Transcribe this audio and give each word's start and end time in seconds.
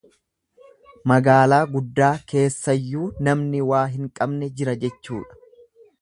Magaalaa 1.11 1.59
guddaa 1.75 2.09
keessayyuu 2.33 3.05
namni 3.29 3.61
waa 3.73 3.85
hin 3.97 4.11
qabne 4.21 4.51
jira 4.61 4.77
jechuudha. 4.87 5.43